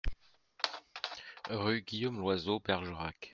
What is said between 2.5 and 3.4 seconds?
Bergerac